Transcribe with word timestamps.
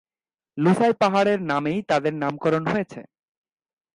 লুসাই 0.57 0.93
পাহাড়ের 1.01 1.39
নামেই 1.43 1.79
তাদের 1.89 2.13
নামকরণ 2.13 2.63
হয়েছে। 2.67 3.01